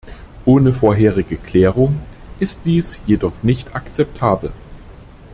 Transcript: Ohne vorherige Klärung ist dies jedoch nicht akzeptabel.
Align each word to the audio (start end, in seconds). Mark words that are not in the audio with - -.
Ohne 0.45 0.73
vorherige 0.73 1.37
Klärung 1.37 1.99
ist 2.39 2.61
dies 2.65 2.99
jedoch 3.05 3.33
nicht 3.43 3.75
akzeptabel. 3.75 4.51